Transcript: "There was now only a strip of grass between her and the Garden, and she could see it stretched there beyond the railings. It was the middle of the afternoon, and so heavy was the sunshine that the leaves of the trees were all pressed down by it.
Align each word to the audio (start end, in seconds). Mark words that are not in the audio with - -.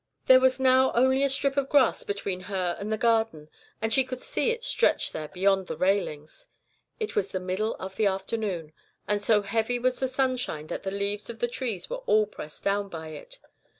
"There 0.25 0.39
was 0.39 0.59
now 0.59 0.91
only 0.93 1.21
a 1.21 1.29
strip 1.29 1.57
of 1.57 1.69
grass 1.69 2.01
between 2.03 2.39
her 2.49 2.75
and 2.79 2.91
the 2.91 2.97
Garden, 2.97 3.49
and 3.79 3.93
she 3.93 4.03
could 4.03 4.17
see 4.17 4.49
it 4.49 4.63
stretched 4.63 5.13
there 5.13 5.27
beyond 5.27 5.67
the 5.67 5.77
railings. 5.77 6.47
It 6.99 7.15
was 7.15 7.29
the 7.31 7.39
middle 7.39 7.75
of 7.75 7.97
the 7.97 8.07
afternoon, 8.07 8.73
and 9.07 9.21
so 9.21 9.43
heavy 9.43 9.77
was 9.77 9.99
the 9.99 10.07
sunshine 10.07 10.65
that 10.73 10.81
the 10.81 10.89
leaves 10.89 11.29
of 11.29 11.37
the 11.37 11.47
trees 11.47 11.87
were 11.87 11.97
all 12.07 12.25
pressed 12.25 12.63
down 12.63 12.89
by 12.89 13.09
it. 13.09 13.37